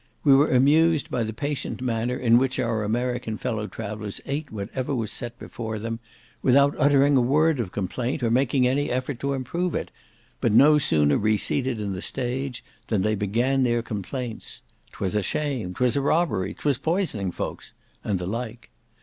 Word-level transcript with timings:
We 0.23 0.33
were 0.33 0.49
amused 0.49 1.11
by 1.11 1.21
the 1.21 1.31
patient 1.31 1.79
manner 1.79 2.17
in 2.17 2.39
which 2.39 2.57
our 2.57 2.81
American 2.83 3.37
fellow 3.37 3.67
travellers 3.67 4.19
ate 4.25 4.51
whatever 4.51 4.95
was 4.95 5.11
set 5.11 5.37
before 5.37 5.77
them, 5.77 5.99
without 6.41 6.73
uttering 6.79 7.15
a 7.15 7.21
word 7.21 7.59
of 7.59 7.71
complaint, 7.71 8.23
or 8.23 8.31
making 8.31 8.65
any 8.67 8.89
effort 8.89 9.19
to 9.19 9.33
improve 9.33 9.75
it, 9.75 9.91
but 10.39 10.53
no 10.53 10.79
sooner 10.79 11.19
reseated 11.19 11.79
in 11.79 11.93
the 11.93 12.01
stage, 12.01 12.63
than 12.87 13.03
they 13.03 13.13
began 13.13 13.61
their 13.61 13.83
complaints—"twas 13.83 15.13
a 15.13 15.21
shame"—"twas 15.21 15.95
a 15.95 16.01
robbery"—"twas 16.01 16.79
poisoning 16.79 17.31
folks"—and 17.31 18.17
the 18.17 18.25
like. 18.25 18.71